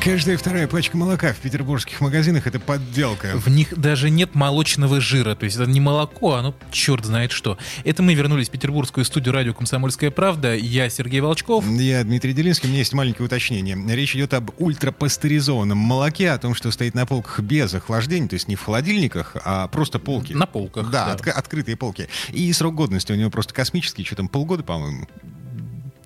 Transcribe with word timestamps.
Каждая 0.00 0.36
вторая 0.36 0.66
пачка 0.66 0.96
молока 0.96 1.32
в 1.32 1.36
петербургских 1.36 2.00
магазинах 2.00 2.46
это 2.46 2.58
подделка. 2.58 3.36
В 3.36 3.48
них 3.48 3.78
даже 3.78 4.10
нет 4.10 4.34
молочного 4.34 5.00
жира, 5.00 5.34
то 5.36 5.44
есть 5.44 5.56
это 5.56 5.70
не 5.70 5.80
молоко, 5.80 6.34
оно 6.34 6.54
черт 6.72 7.04
знает 7.04 7.30
что. 7.30 7.56
Это 7.84 8.02
мы 8.02 8.14
вернулись 8.14 8.48
в 8.48 8.50
петербургскую 8.50 9.04
студию 9.04 9.32
радио 9.32 9.54
«Комсомольская 9.54 10.10
правда». 10.10 10.56
Я 10.56 10.88
Сергей 10.88 11.20
Волчков. 11.20 11.64
Я 11.68 12.02
Дмитрий 12.02 12.32
Делинский. 12.32 12.68
У 12.68 12.70
меня 12.70 12.80
есть 12.80 12.92
маленькое 12.94 13.26
уточнение. 13.26 13.76
Речь 13.94 14.16
идет 14.16 14.34
об 14.34 14.50
ультрапастеризованном 14.58 15.78
молоке, 15.78 16.30
о 16.30 16.38
том, 16.38 16.54
что 16.54 16.70
стоит 16.72 16.94
на 16.94 17.06
полках 17.06 17.40
без 17.40 17.72
охлаждения, 17.74 18.28
то 18.28 18.34
есть 18.34 18.48
не 18.48 18.56
в 18.56 18.62
холодильниках, 18.62 19.36
а 19.44 19.68
просто 19.68 19.98
полки. 19.98 20.32
На 20.32 20.46
полках. 20.46 20.90
Да, 20.90 21.06
да. 21.06 21.12
От- 21.12 21.28
открытые 21.28 21.76
полки. 21.76 22.08
И 22.32 22.52
срок 22.52 22.74
годности 22.74 23.12
у 23.12 23.14
него 23.16 23.30
просто 23.30 23.54
космический, 23.54 24.04
что 24.04 24.16
там, 24.16 24.28
полгода, 24.28 24.64
по-моему. 24.64 25.06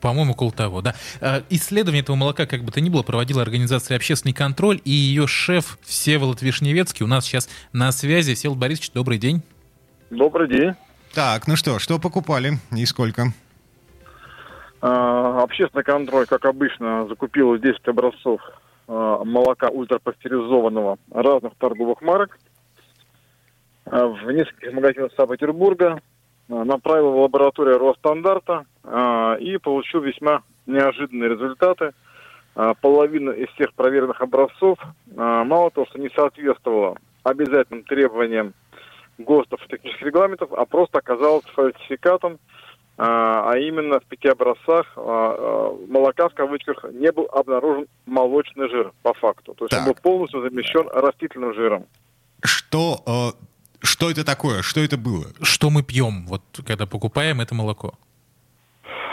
По-моему, 0.06 0.34
около 0.34 0.52
того, 0.52 0.82
да. 0.82 0.94
А, 1.20 1.42
исследование 1.50 2.00
этого 2.00 2.14
молока, 2.14 2.46
как 2.46 2.62
бы 2.62 2.70
то 2.70 2.80
ни 2.80 2.90
было, 2.90 3.02
проводила 3.02 3.42
организация 3.42 3.96
«Общественный 3.96 4.32
контроль», 4.32 4.80
и 4.84 4.90
ее 4.92 5.26
шеф 5.26 5.78
Всеволод 5.82 6.42
Вишневецкий 6.42 7.04
у 7.04 7.08
нас 7.08 7.24
сейчас 7.24 7.48
на 7.72 7.90
связи. 7.90 8.34
Всеволод 8.34 8.60
Борисович, 8.60 8.92
добрый 8.92 9.18
день. 9.18 9.42
Добрый 10.10 10.48
день. 10.48 10.74
Так, 11.12 11.48
ну 11.48 11.56
что, 11.56 11.80
что 11.80 11.98
покупали 11.98 12.52
и 12.70 12.86
сколько? 12.86 13.32
А, 14.80 15.42
общественный 15.42 15.82
контроль, 15.82 16.26
как 16.26 16.44
обычно, 16.44 17.08
закупил 17.08 17.58
10 17.58 17.88
образцов 17.88 18.40
а, 18.86 19.24
молока 19.24 19.70
ультрапастеризованного 19.70 20.98
разных 21.10 21.56
торговых 21.56 22.00
марок 22.00 22.38
а, 23.86 24.06
в 24.06 24.30
нескольких 24.30 24.72
магазинах 24.72 25.10
Санкт-Петербурга. 25.16 26.00
А, 26.48 26.64
направил 26.64 27.12
в 27.12 27.20
лабораторию 27.20 27.78
Росстандарта 27.78 28.66
а, 28.84 29.34
и 29.34 29.56
получил 29.58 30.00
весьма 30.00 30.42
неожиданные 30.66 31.30
результаты. 31.30 31.92
А, 32.54 32.74
половина 32.74 33.30
из 33.30 33.48
всех 33.50 33.74
проверенных 33.74 34.20
образцов 34.20 34.78
мало 35.14 35.70
того, 35.70 35.86
что 35.86 35.98
не 35.98 36.10
соответствовала 36.10 36.96
обязательным 37.22 37.84
требованиям 37.84 38.54
ГОСТов 39.18 39.64
и 39.64 39.68
технических 39.70 40.06
регламентов, 40.06 40.52
а 40.52 40.64
просто 40.66 40.98
оказалась 40.98 41.44
фальсификатом, 41.46 42.38
а, 42.98 43.52
именно 43.56 44.00
в 44.00 44.04
пяти 44.04 44.28
образцах 44.28 44.96
молока 44.96 46.28
в 46.28 46.34
кавычках 46.34 46.84
не 46.92 47.10
был 47.12 47.28
обнаружен 47.32 47.86
молочный 48.06 48.68
жир 48.68 48.92
по 49.02 49.12
факту. 49.14 49.54
То 49.54 49.64
есть 49.64 49.70
Так. 49.70 49.80
он 49.80 49.86
был 49.86 49.94
полностью 49.94 50.42
замещен 50.42 50.88
растительным 50.92 51.54
жиром. 51.54 51.86
Что, 52.42 53.00
э, 53.06 53.46
что 53.82 54.10
это 54.10 54.24
такое? 54.24 54.62
Что 54.62 54.80
это 54.80 54.96
было? 54.96 55.26
Что 55.42 55.70
мы 55.70 55.82
пьем, 55.82 56.26
вот 56.26 56.42
когда 56.66 56.86
покупаем 56.86 57.40
это 57.40 57.54
молоко? 57.54 57.94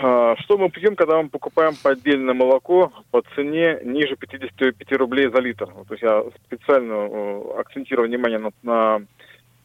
А, 0.03 0.35
Что 0.39 0.57
мы 0.57 0.69
пьем, 0.69 0.97
когда 0.97 1.21
мы 1.21 1.29
покупаем 1.29 1.75
поддельное 1.81 2.33
молоко 2.33 2.91
по 3.11 3.21
цене 3.35 3.79
ниже 3.85 4.17
55 4.17 4.91
рублей 4.97 5.29
за 5.29 5.39
литр? 5.39 5.67
То 5.67 5.93
есть 5.93 6.03
я 6.03 6.23
специально 6.45 6.93
э, 6.93 7.59
акцентирую 7.59 8.09
внимание 8.09 8.37
на, 8.39 8.51
на, 8.63 9.05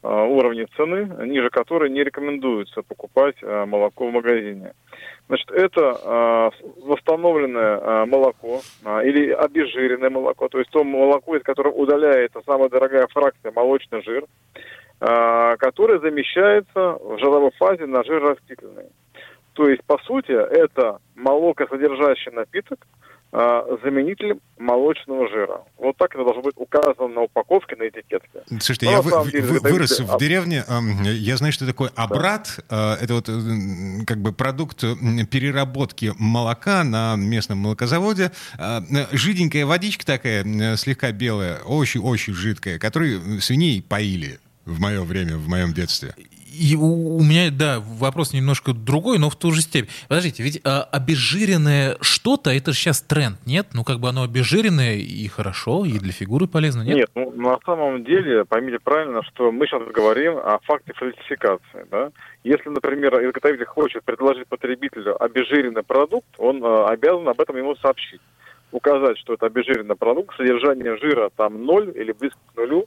э, 0.01 0.07
уровне 0.07 0.65
цены, 0.77 1.27
ниже 1.27 1.49
которой 1.49 1.89
не 1.89 2.05
рекомендуется 2.05 2.83
покупать 2.83 3.35
э, 3.41 3.65
молоко 3.65 4.07
в 4.07 4.13
магазине. 4.13 4.71
Значит, 5.27 5.51
это 5.51 6.51
восстановленное 6.83 8.05
молоко 8.07 8.61
или 9.03 9.29
обезжиренное 9.29 10.09
молоко, 10.09 10.47
то 10.49 10.57
есть 10.57 10.71
то 10.71 10.83
молоко, 10.83 11.35
из 11.35 11.43
которого 11.43 11.73
удаляется 11.73 12.41
самая 12.47 12.67
дорогая 12.67 13.05
фракция 13.07 13.51
молочный 13.51 14.01
жир, 14.01 14.25
э, 15.01 15.55
которое 15.57 15.99
замещается 15.99 16.97
в 17.01 17.17
жировой 17.19 17.51
фазе 17.57 17.85
на 17.85 18.03
жир 18.03 18.21
растительный. 18.21 18.85
То 19.53 19.67
есть, 19.67 19.83
по 19.85 19.97
сути, 20.05 20.31
это 20.31 20.99
молокосодержащий 21.15 22.31
напиток, 22.31 22.79
а, 23.31 23.63
заменитель 23.83 24.39
молочного 24.57 25.29
жира. 25.29 25.61
Вот 25.77 25.95
так 25.97 26.15
это 26.15 26.23
должно 26.23 26.41
быть 26.41 26.55
указано 26.55 27.07
на 27.09 27.21
упаковке, 27.21 27.75
на 27.75 27.87
этикетке. 27.87 28.41
Слушайте, 28.47 28.85
Ну, 28.87 28.91
я 28.91 29.01
вы- 29.01 29.31
деле, 29.31 29.43
вы- 29.43 29.57
это 29.57 29.69
вырос 29.69 29.99
видите, 29.99 30.15
в 30.15 30.17
деревне. 30.19 30.63
Я 31.13 31.37
знаю, 31.37 31.53
что 31.53 31.67
такое 31.67 31.91
абрат. 31.95 32.59
Э, 32.71 32.93
Это 33.01 33.13
вот 33.13 33.25
как 34.07 34.17
бы 34.17 34.33
продукт 34.33 34.79
переработки 35.29 36.11
молока 36.17 36.83
на 36.83 37.15
местном 37.17 37.59
молокозаводе. 37.59 38.31
Э, 38.57 38.79
Жиденькая 39.11 39.65
водичка 39.65 40.05
такая, 40.05 40.43
слегка 40.77 41.11
белая, 41.11 41.59
очень-очень 41.65 42.33
жидкая, 42.33 42.79
которой 42.79 43.19
свиней 43.41 43.83
поили 43.87 44.39
в 44.69 44.79
мое 44.79 45.03
время, 45.03 45.37
в 45.37 45.47
моем 45.47 45.73
детстве. 45.73 46.13
И 46.59 46.75
у, 46.75 47.17
у 47.17 47.23
меня, 47.23 47.51
да, 47.51 47.79
вопрос 47.79 48.33
немножко 48.33 48.73
другой, 48.73 49.17
но 49.17 49.29
в 49.29 49.35
ту 49.37 49.51
же 49.51 49.61
степень. 49.61 49.89
Подождите, 50.09 50.43
ведь 50.43 50.59
а, 50.65 50.83
обезжиренное 50.91 51.95
что-то, 52.01 52.49
это 52.49 52.73
же 52.73 52.77
сейчас 52.77 53.01
тренд, 53.01 53.37
нет? 53.45 53.67
Ну, 53.73 53.85
как 53.85 53.99
бы 53.99 54.09
оно 54.09 54.23
обезжиренное 54.23 54.95
и 54.95 55.27
хорошо, 55.27 55.85
и 55.85 55.97
для 55.99 56.11
фигуры 56.11 56.47
полезно, 56.47 56.81
нет? 56.81 56.97
Нет, 56.97 57.09
ну, 57.15 57.31
на 57.31 57.57
самом 57.65 58.03
деле, 58.03 58.43
поймите 58.43 58.79
правильно, 58.83 59.23
что 59.23 59.51
мы 59.51 59.67
сейчас 59.67 59.83
говорим 59.93 60.37
о 60.37 60.59
факте 60.63 60.91
фальсификации. 60.93 61.85
Да? 61.89 62.11
Если, 62.43 62.69
например, 62.69 63.13
изготовитель 63.25 63.65
хочет 63.65 64.03
предложить 64.03 64.47
потребителю 64.47 65.21
обезжиренный 65.23 65.83
продукт, 65.83 66.27
он 66.37 66.63
э, 66.63 66.85
обязан 66.87 67.27
об 67.29 67.39
этом 67.39 67.55
ему 67.55 67.75
сообщить. 67.77 68.21
Указать, 68.71 69.17
что 69.17 69.33
это 69.33 69.45
обезжиренный 69.45 69.95
продукт, 69.95 70.35
содержание 70.35 70.97
жира 70.97 71.31
там 71.35 71.63
ноль 71.65 71.91
или 71.95 72.11
близко 72.11 72.37
к 72.53 72.57
нулю 72.57 72.85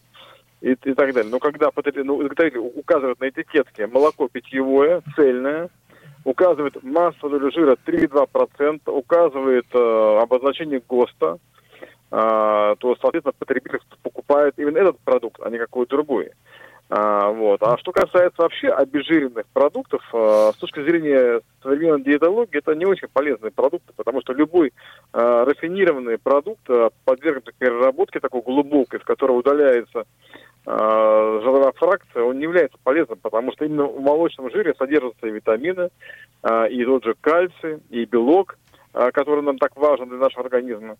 и, 0.63 0.73
и 0.73 0.95
так 0.95 1.13
далее. 1.13 1.31
Но 1.31 1.39
когда 1.39 1.71
потреб- 1.71 2.05
ну, 2.05 2.17
указывает 2.17 3.21
на 3.21 3.29
этикетке 3.29 3.87
молоко 3.87 4.29
питьевое, 4.29 5.03
цельное, 5.17 5.69
указывает 6.25 6.83
массовую 6.83 7.41
долю 7.41 7.53
жира 7.53 7.77
3,2%, 7.85 8.81
указывает 8.87 9.67
э, 9.75 10.19
обозначение 10.23 10.81
ГОСТа, 10.89 11.39
а, 12.15 12.77
то, 12.77 12.95
соответственно, 13.01 13.35
потребитель 13.39 13.81
покупает 14.03 14.55
именно 14.59 14.79
этот 14.79 14.99
продукт, 15.01 15.41
а 15.43 15.51
не 15.51 15.59
какой-то 15.59 15.97
другой. 15.97 16.31
А, 16.95 17.31
вот. 17.31 17.63
а 17.63 17.79
что 17.79 17.91
касается 17.91 18.43
вообще 18.43 18.69
обезжиренных 18.69 19.47
продуктов, 19.55 20.03
а, 20.13 20.53
с 20.53 20.57
точки 20.57 20.83
зрения 20.83 21.41
современной 21.63 22.05
диетологии, 22.05 22.59
это 22.59 22.75
не 22.75 22.85
очень 22.85 23.09
полезные 23.11 23.51
продукты, 23.51 23.95
потому 23.97 24.21
что 24.21 24.35
любой 24.35 24.75
а, 25.15 25.47
рафинированный 25.47 26.19
продукт 26.19 26.69
а, 26.69 26.91
подвергнут 27.07 27.55
переработке 27.57 28.21
такой 28.21 28.43
глубокой, 28.43 29.01
в 29.01 29.05
которой 29.05 29.39
удаляется 29.39 30.05
жировая 30.65 31.73
фракция, 31.73 32.23
он 32.23 32.39
не 32.39 32.45
является 32.45 32.79
полезным, 32.83 33.19
потому 33.21 33.53
что 33.53 33.65
именно 33.65 33.85
в 33.85 34.01
молочном 34.01 34.51
жире 34.51 34.75
содержатся 34.79 35.27
и 35.27 35.33
витамины, 35.33 35.89
а, 36.43 36.67
и 36.67 36.85
тот 36.85 37.05
же 37.05 37.15
кальций, 37.21 37.81
и 37.91 38.05
белок, 38.05 38.57
а, 38.93 39.11
который 39.11 39.43
нам 39.43 39.59
так 39.59 39.77
важен 39.77 40.09
для 40.09 40.19
нашего 40.19 40.45
организма. 40.45 40.97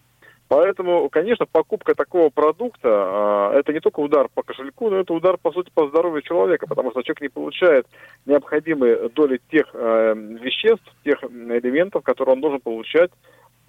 Поэтому, 0.49 1.09
конечно, 1.09 1.47
покупка 1.47 1.95
такого 1.95 2.29
продукта 2.29 3.53
это 3.55 3.73
не 3.73 3.81
только 3.81 4.01
удар 4.01 4.29
по 4.35 4.43
кошельку, 4.43 4.91
но 4.91 4.99
это 4.99 5.15
удар, 5.15 5.39
по 5.39 5.51
сути, 5.51 5.71
по 5.73 5.89
здоровью 5.89 6.21
человека, 6.21 6.67
потому 6.67 6.91
что 6.91 7.03
человек 7.03 7.23
не 7.23 7.29
получает 7.29 7.87
необходимые 8.27 9.09
доли 9.09 9.41
тех 9.51 9.67
э, 9.73 10.15
веществ, 10.15 10.85
тех 11.05 11.23
элементов, 11.25 12.03
которые 12.03 12.35
он 12.35 12.43
должен 12.43 12.61
получать 12.61 13.11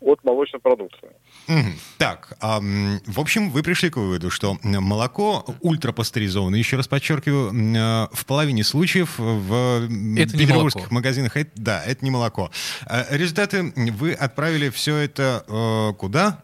от 0.05 0.23
молочной 0.23 0.59
продукции. 0.61 1.09
Так, 1.97 2.33
в 2.41 3.19
общем, 3.19 3.49
вы 3.51 3.63
пришли 3.63 3.89
к 3.89 3.97
выводу, 3.97 4.29
что 4.29 4.57
молоко 4.63 5.45
ультрапастеризованное, 5.61 6.59
еще 6.59 6.77
раз 6.77 6.87
подчеркиваю, 6.87 7.51
э, 7.53 8.07
в 8.11 8.25
половине 8.25 8.63
случаев 8.63 9.15
в 9.17 9.87
Это 10.17 10.37
петербургских 10.37 10.91
магазинах, 10.91 11.37
это- 11.37 11.51
да, 11.55 11.83
это 11.83 12.03
не 12.03 12.11
молоко. 12.11 12.51
Э, 12.87 13.15
Результаты 13.15 13.73
вы 13.75 14.13
отправили 14.13 14.69
все 14.69 14.97
это 14.97 15.43
э, 15.47 15.93
куда? 15.97 16.43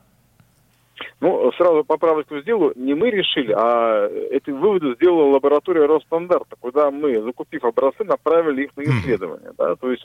Ну, 1.20 1.52
сразу 1.54 1.84
поправочку 1.84 2.40
сделаю. 2.40 2.74
Не 2.76 2.94
мы 2.94 3.10
решили, 3.10 3.54
а 3.56 4.08
эти 4.32 4.50
выводы 4.50 4.96
сделала 4.96 5.34
лаборатория 5.34 5.86
Росстандарта, 5.86 6.56
куда 6.60 6.92
мы, 6.92 7.22
закупив 7.22 7.64
образцы, 7.66 8.04
направили 8.04 8.64
их 8.64 8.78
на 8.78 8.84
исследование. 8.84 9.52
Да? 9.58 9.76
То 9.76 9.92
есть 9.92 10.04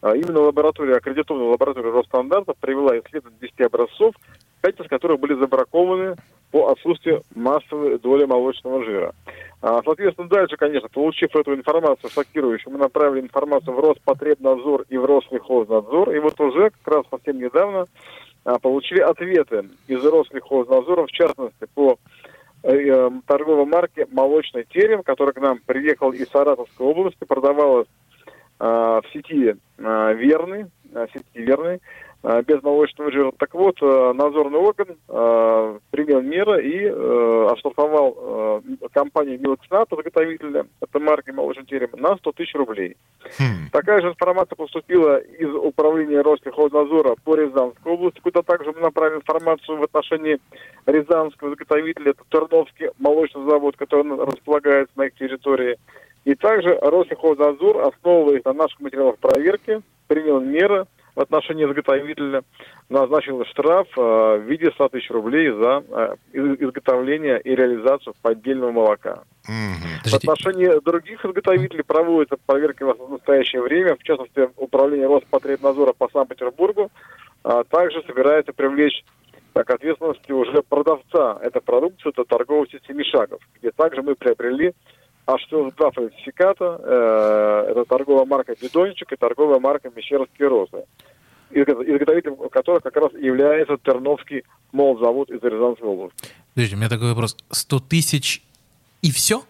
а, 0.00 0.14
именно 0.14 0.40
лаборатория, 0.40 0.96
аккредитованная 0.96 1.48
лаборатория 1.48 1.90
Росстандарта 1.90 2.54
привела 2.60 2.98
исследование 2.98 3.38
10 3.40 3.60
образцов, 3.62 4.14
5 4.62 4.80
из 4.80 4.88
которых 4.88 5.20
были 5.20 5.34
забракованы 5.34 6.16
по 6.52 6.68
отсутствию 6.68 7.22
массовой 7.34 7.98
доли 7.98 8.24
молочного 8.24 8.84
жира. 8.84 9.14
А, 9.60 9.80
Соответственно, 9.84 10.28
дальше, 10.28 10.56
конечно, 10.56 10.88
получив 10.88 11.34
эту 11.34 11.54
информацию 11.54 12.10
шокирующую, 12.10 12.72
мы 12.72 12.78
направили 12.78 13.22
информацию 13.22 13.74
в 13.74 13.80
Роспотребнадзор 13.80 14.86
и 14.88 14.96
в 14.96 15.04
Рослехознадзор. 15.04 16.10
И 16.14 16.18
вот 16.18 16.38
уже 16.40 16.70
как 16.70 16.94
раз 16.94 17.04
совсем 17.10 17.38
недавно 17.38 17.86
получили 18.44 19.00
ответы 19.00 19.68
из 19.86 20.04
Рослехознадзора, 20.04 21.06
в 21.06 21.12
частности, 21.12 21.66
по 21.74 21.98
э, 22.62 22.74
э, 22.74 23.10
торговой 23.26 23.66
марке 23.66 24.06
«Молочный 24.10 24.64
терем», 24.64 25.02
который 25.02 25.34
к 25.34 25.40
нам 25.40 25.60
приехал 25.64 26.12
из 26.12 26.28
Саратовской 26.28 26.86
области, 26.86 27.24
продавалась 27.24 27.88
а, 28.58 29.00
в 29.00 29.12
сети 29.12 29.56
а, 29.78 30.12
«Верный», 30.12 30.66
а, 30.94 31.06
сети 31.12 31.24
«Верный». 31.34 31.80
Э, 32.22 32.42
без 32.46 32.62
молочного 32.62 33.10
жира. 33.10 33.32
Так 33.38 33.54
вот, 33.54 33.76
э, 33.80 34.12
надзорный 34.14 34.58
орган 34.58 34.96
э, 35.08 35.78
принял 35.90 36.20
меры 36.20 36.66
и 36.66 36.84
э, 36.84 37.48
оштрафовал 37.50 38.62
компанию 38.92 39.40
Милокснат, 39.40 39.88
заготовителя 39.90 40.66
этой 40.80 41.00
марки 41.00 41.30
молочный 41.30 41.64
терем, 41.64 41.90
на 41.94 42.16
100 42.16 42.32
тысяч 42.32 42.54
рублей. 42.54 42.96
Хм. 43.38 43.70
Такая 43.72 44.00
же 44.00 44.08
информация 44.08 44.56
поступила 44.56 45.18
из 45.18 45.54
управления 45.54 46.20
Ростехнадзора 46.20 47.16
по 47.24 47.34
Рязанской 47.34 47.92
области, 47.92 48.20
куда 48.20 48.42
также 48.42 48.72
мы 48.72 48.80
направили 48.80 49.16
информацию 49.16 49.78
в 49.78 49.82
отношении 49.82 50.38
рязанского 50.86 51.50
заготовителя, 51.50 52.10
это 52.10 52.22
Терновский 52.30 52.90
молочный 52.98 53.44
завод, 53.48 53.76
который 53.76 54.04
располагается 54.24 54.92
на 54.96 55.04
их 55.06 55.14
территории. 55.14 55.78
И 56.24 56.34
также 56.34 56.78
Ростехнадзор, 56.80 57.88
основываясь 57.88 58.44
на 58.44 58.52
наших 58.52 58.80
материалах 58.80 59.18
проверки, 59.18 59.82
принял 60.06 60.40
меры 60.40 60.86
в 61.14 61.20
отношении 61.20 61.66
заготовителя, 61.66 62.42
назначил 62.88 63.44
штраф 63.46 63.86
э, 63.96 64.00
в 64.00 64.42
виде 64.48 64.70
100 64.70 64.88
тысяч 64.88 65.10
рублей 65.10 65.50
за 65.50 65.84
э, 65.88 66.14
из- 66.32 66.60
изготовление 66.60 67.40
и 67.40 67.54
реализацию 67.54 68.14
поддельного 68.22 68.72
молока. 68.72 69.22
Мгм. 69.48 70.10
В 70.10 70.14
отношении 70.14 70.80
других 70.84 71.24
изготовителей 71.24 71.84
проводятся 71.84 72.36
проверки 72.46 72.82
в 72.82 73.10
настоящее 73.10 73.62
время, 73.62 73.96
в 73.96 74.02
частности, 74.02 74.48
Управление 74.56 75.08
Роспотребнадзора 75.08 75.92
по 75.92 76.08
Санкт-Петербургу 76.12 76.90
а 77.44 77.64
также 77.64 78.02
собирается 78.06 78.52
привлечь 78.52 79.04
к 79.52 79.70
ответственности 79.70 80.32
уже 80.32 80.62
продавца 80.62 81.38
этой 81.42 81.60
продукции, 81.60 82.08
это 82.08 82.24
торговой 82.24 82.68
сети 82.68 82.84
Семишагов, 82.88 83.40
где 83.58 83.70
также 83.70 84.02
мы 84.02 84.14
приобрели 84.14 84.72
аж 85.26 85.46
целых 85.48 85.74
два 85.76 85.90
фальсификата. 85.90 86.80
Э, 86.82 87.66
это 87.70 87.84
торговая 87.84 88.24
марка 88.24 88.54
«Бидончик» 88.60 89.12
и 89.12 89.16
торговая 89.16 89.60
марка 89.60 89.90
«Мещерские 89.94 90.48
розы», 90.48 90.84
изго- 91.50 91.84
изготовителем 91.84 92.36
которых 92.50 92.82
как 92.82 92.96
раз 92.96 93.12
является 93.14 93.76
Терновский 93.78 94.42
молзавод 94.72 95.30
из 95.30 95.42
Рязанской 95.42 95.86
области. 95.88 96.16
подождите, 96.54 96.76
у 96.76 96.78
меня 96.78 96.88
такой 96.88 97.08
вопрос. 97.10 97.36
100 97.50 97.78
тысяч 97.80 98.42
и 99.02 99.10
все? 99.12 99.42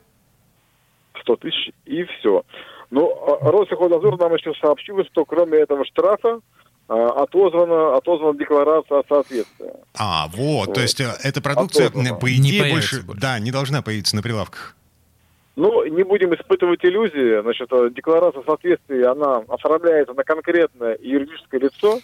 100 1.23 1.37
тысяч 1.37 1.71
и 1.87 2.05
все. 2.05 2.43
Ну, 2.91 3.09
а 3.27 3.51
Росехознадзор 3.51 4.19
нам 4.19 4.35
еще 4.35 4.53
сообщил, 4.61 5.03
что 5.05 5.25
кроме 5.25 5.59
этого 5.59 5.85
штрафа 5.87 6.41
а, 6.89 7.23
отозвана, 7.23 7.97
отозвана 7.97 8.37
декларация 8.39 8.99
о 8.99 9.05
соответствии. 9.09 9.71
А, 9.99 10.29
вот, 10.29 10.65
то 10.67 10.71
Вот. 10.73 10.79
есть 10.81 11.01
э, 11.01 11.11
эта 11.23 11.41
продукция, 11.41 11.87
Осознанно. 11.87 12.17
э, 12.17 12.21
по 12.21 12.31
идее, 12.35 12.71
больше, 12.73 13.03
больше. 13.03 13.21
да, 13.21 13.39
не 13.39 13.51
должна 13.51 13.81
появиться 13.81 14.15
на 14.17 14.23
прилавках. 14.23 14.77
Ну, 15.55 15.85
не 15.85 16.03
будем 16.03 16.35
испытывать 16.35 16.85
иллюзии. 16.85 17.43
Значит, 17.43 17.69
э, 17.73 17.91
декларация 17.91 18.43
соответствия, 18.43 19.09
она 19.09 19.45
оформляется 19.49 20.15
на 20.15 20.25
конкретное 20.25 20.97
юридическое 21.01 21.61
лицо. 21.61 21.99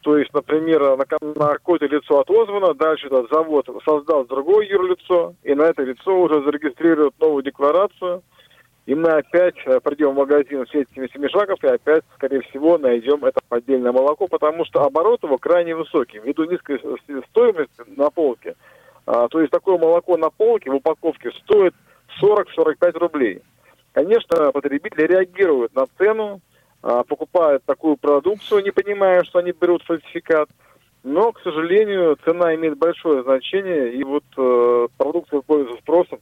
То 0.00 0.16
есть, 0.16 0.32
например, 0.32 0.96
на, 0.96 1.04
на 1.34 1.52
какое-то 1.54 1.86
лицо 1.86 2.20
отозвано, 2.20 2.74
дальше 2.74 3.08
этот 3.08 3.28
завод 3.28 3.68
создал 3.84 4.24
другое 4.24 4.66
юрлицо, 4.66 5.34
и 5.42 5.52
на 5.54 5.62
это 5.62 5.82
лицо 5.82 6.18
уже 6.18 6.42
зарегистрируют 6.44 7.18
новую 7.18 7.42
декларацию, 7.42 8.22
и 8.86 8.94
мы 8.94 9.10
опять 9.10 9.56
э, 9.66 9.80
придем 9.80 10.12
в 10.12 10.18
магазин 10.18 10.64
с 10.64 10.72
этими 10.72 11.08
семишагов 11.12 11.62
и 11.64 11.66
опять, 11.66 12.04
скорее 12.14 12.40
всего, 12.42 12.78
найдем 12.78 13.24
это 13.24 13.40
поддельное 13.48 13.90
молоко, 13.90 14.28
потому 14.28 14.64
что 14.64 14.84
оборот 14.84 15.24
его 15.24 15.38
крайне 15.38 15.74
высокий, 15.74 16.20
ввиду 16.20 16.44
низкой 16.44 16.80
стоимости 17.30 17.82
на 17.96 18.08
полке. 18.10 18.54
А, 19.06 19.26
то 19.28 19.40
есть 19.40 19.50
такое 19.50 19.76
молоко 19.76 20.16
на 20.16 20.30
полке 20.30 20.70
в 20.70 20.76
упаковке 20.76 21.32
стоит 21.42 21.74
40-45 22.20 22.98
рублей. 22.98 23.42
Конечно, 23.92 24.52
потребители 24.52 25.06
реагируют 25.06 25.74
на 25.74 25.86
цену, 25.98 26.40
а, 26.82 27.02
покупают 27.04 27.64
такую 27.64 27.96
продукцию, 27.96 28.62
не 28.62 28.70
понимая, 28.70 29.24
что 29.24 29.38
они 29.38 29.52
берут 29.52 29.82
фальсификат. 29.84 30.48
Но, 31.02 31.32
к 31.32 31.40
сожалению, 31.40 32.16
цена 32.24 32.54
имеет 32.56 32.78
большое 32.78 33.22
значение, 33.22 33.94
и 33.94 34.02
вот 34.02 34.24
э, 34.36 34.88
продукция 34.98 35.40
пользуется 35.40 35.80
спросом, 35.80 36.18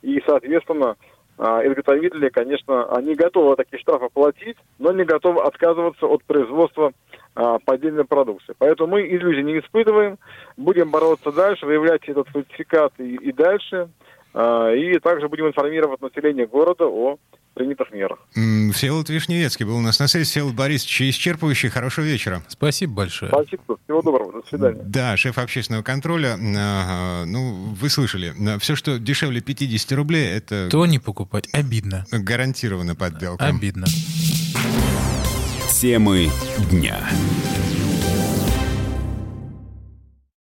и, 0.00 0.22
соответственно, 0.24 0.96
а, 1.38 1.64
изготовители, 1.64 2.28
конечно, 2.30 2.92
они 2.96 3.14
готовы 3.14 3.54
такие 3.54 3.78
штрафы 3.78 4.08
платить, 4.12 4.56
но 4.78 4.90
не 4.90 5.04
готовы 5.04 5.42
отказываться 5.42 6.06
от 6.06 6.24
производства 6.24 6.92
а, 7.36 7.58
поддельной 7.60 8.04
продукции. 8.04 8.54
Поэтому 8.58 8.92
мы 8.92 9.02
иллюзий 9.02 9.44
не 9.44 9.60
испытываем, 9.60 10.18
будем 10.56 10.90
бороться 10.90 11.30
дальше, 11.30 11.64
выявлять 11.64 12.08
этот 12.08 12.26
фальсификат 12.28 12.92
и, 12.98 13.14
и 13.14 13.32
дальше, 13.32 13.88
и 14.34 14.98
также 15.02 15.28
будем 15.28 15.48
информировать 15.48 16.00
население 16.00 16.46
города 16.46 16.84
о 16.86 17.18
принятых 17.54 17.90
мерах. 17.90 18.20
Всеволод 18.32 19.08
Вишневецкий 19.08 19.64
был 19.66 19.76
у 19.78 19.80
нас 19.80 19.98
на 19.98 20.06
связи. 20.06 20.26
Всеволод 20.26 20.54
Борисович, 20.54 21.02
исчерпывающий. 21.02 21.70
Хорошего 21.70 22.04
вечера. 22.04 22.42
Спасибо 22.46 22.94
большое. 22.94 23.32
Спасибо, 23.32 23.62
всего 23.84 24.00
доброго, 24.00 24.40
до 24.40 24.48
свидания. 24.48 24.80
Да, 24.84 25.16
шеф 25.16 25.38
общественного 25.38 25.82
контроля. 25.82 26.34
Ага, 26.34 27.24
ну, 27.26 27.74
вы 27.74 27.88
слышали. 27.88 28.32
Все, 28.60 28.76
что 28.76 28.98
дешевле 29.00 29.40
50 29.40 29.90
рублей, 29.92 30.28
это 30.28 30.68
То 30.70 30.86
не 30.86 31.00
покупать. 31.00 31.48
Обидно. 31.52 32.04
гарантированно 32.12 32.94
подделка. 32.94 33.44
Обидно. 33.46 33.86
Темы 35.80 36.28
дня. 36.70 36.98